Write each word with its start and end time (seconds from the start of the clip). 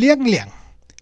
Liang 0.00 0.24
Liang 0.24 0.48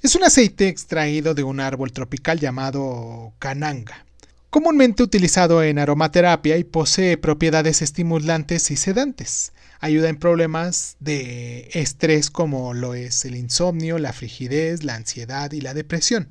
es 0.02 0.16
un 0.16 0.24
aceite 0.24 0.66
extraído 0.66 1.32
de 1.32 1.44
un 1.44 1.60
árbol 1.60 1.92
tropical 1.92 2.40
llamado 2.40 3.32
cananga, 3.38 4.04
comúnmente 4.50 5.04
utilizado 5.04 5.62
en 5.62 5.78
aromaterapia 5.78 6.56
y 6.56 6.64
posee 6.64 7.16
propiedades 7.16 7.80
estimulantes 7.80 8.72
y 8.72 8.76
sedantes. 8.76 9.52
Ayuda 9.78 10.08
en 10.08 10.16
problemas 10.16 10.96
de 10.98 11.68
estrés 11.74 12.28
como 12.28 12.74
lo 12.74 12.94
es 12.94 13.24
el 13.24 13.36
insomnio, 13.36 13.98
la 13.98 14.12
frigidez, 14.12 14.82
la 14.82 14.96
ansiedad 14.96 15.52
y 15.52 15.60
la 15.60 15.74
depresión. 15.74 16.30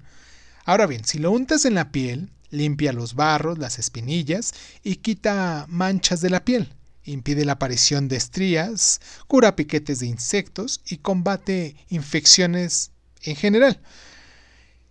Ahora 0.65 0.87
bien, 0.87 1.05
si 1.05 1.19
lo 1.19 1.31
untas 1.31 1.63
en 1.63 1.73
la 1.73 1.93
piel, 1.93 2.31
limpia 2.49 2.91
los 2.91 3.15
barros, 3.15 3.59
las 3.59 3.79
espinillas 3.79 4.53
y 4.83 4.97
quita 4.97 5.67
manchas 5.69 6.19
de 6.19 6.31
la 6.31 6.43
piel 6.43 6.67
impide 7.07 7.45
la 7.45 7.53
aparición 7.53 8.07
de 8.07 8.17
estrías, 8.17 8.99
cura 9.27 9.55
piquetes 9.55 9.99
de 9.99 10.07
insectos 10.07 10.81
y 10.85 10.97
combate 10.97 11.75
infecciones 11.89 12.91
en 13.23 13.35
general. 13.35 13.79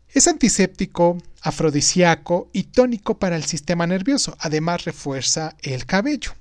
Es 0.08 0.26
antiséptico, 0.28 1.18
afrodisíaco 1.42 2.48
y 2.52 2.64
tónico 2.64 3.18
para 3.18 3.36
el 3.36 3.44
sistema 3.44 3.86
nervioso. 3.86 4.36
Además 4.40 4.84
refuerza 4.84 5.54
el 5.60 5.84
cabello. 5.84 6.32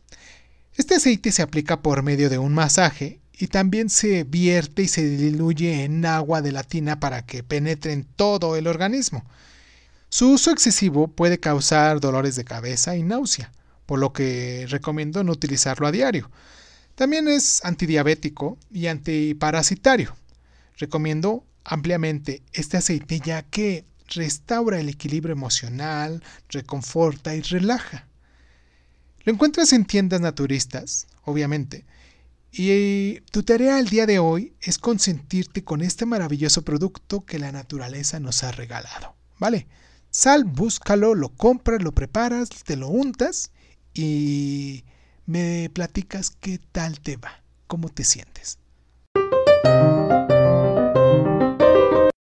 Este 0.77 0.95
aceite 0.95 1.31
se 1.31 1.41
aplica 1.41 1.81
por 1.81 2.01
medio 2.01 2.29
de 2.29 2.37
un 2.37 2.53
masaje 2.53 3.19
y 3.37 3.47
también 3.47 3.89
se 3.89 4.23
vierte 4.23 4.83
y 4.83 4.87
se 4.87 5.03
diluye 5.03 5.83
en 5.83 6.05
agua 6.05 6.41
de 6.41 6.53
la 6.53 6.63
tina 6.63 6.99
para 6.99 7.25
que 7.25 7.43
penetre 7.43 7.91
en 7.91 8.05
todo 8.05 8.55
el 8.55 8.67
organismo. 8.67 9.25
Su 10.09 10.31
uso 10.31 10.51
excesivo 10.51 11.09
puede 11.09 11.39
causar 11.39 11.99
dolores 11.99 12.35
de 12.37 12.45
cabeza 12.45 12.95
y 12.95 13.03
náusea 13.03 13.51
por 13.85 13.99
lo 13.99 14.13
que 14.13 14.65
recomiendo 14.69 15.23
no 15.23 15.31
utilizarlo 15.31 15.87
a 15.87 15.91
diario. 15.91 16.29
También 16.95 17.27
es 17.27 17.63
antidiabético 17.65 18.57
y 18.71 18.87
antiparasitario. 18.87 20.15
Recomiendo 20.77 21.45
ampliamente 21.63 22.41
este 22.53 22.77
aceite 22.77 23.19
ya 23.19 23.43
que 23.43 23.85
restaura 24.07 24.79
el 24.79 24.89
equilibrio 24.89 25.33
emocional, 25.33 26.23
reconforta 26.49 27.35
y 27.35 27.41
relaja. 27.41 28.07
Lo 29.23 29.33
encuentras 29.33 29.73
en 29.73 29.85
tiendas 29.85 30.21
naturistas, 30.21 31.07
obviamente, 31.23 31.85
y 32.51 33.19
tu 33.31 33.43
tarea 33.43 33.77
al 33.77 33.89
día 33.89 34.05
de 34.05 34.19
hoy 34.19 34.53
es 34.61 34.77
consentirte 34.77 35.65
con 35.65 35.81
este 35.81 36.05
maravilloso 36.05 36.61
producto 36.61 37.25
que 37.25 37.39
la 37.39 37.51
naturaleza 37.51 38.21
nos 38.21 38.43
ha 38.43 38.51
regalado. 38.51 39.15
¿Vale? 39.39 39.67
Sal, 40.09 40.45
búscalo, 40.45 41.15
lo 41.15 41.29
compras, 41.29 41.83
lo 41.83 41.91
preparas, 41.91 42.47
te 42.63 42.77
lo 42.77 42.87
untas 42.87 43.51
y 43.95 44.83
me 45.25 45.69
platicas 45.73 46.29
qué 46.29 46.59
tal 46.59 46.99
te 46.99 47.17
va, 47.17 47.41
cómo 47.67 47.89
te 47.89 48.03
sientes. 48.03 48.59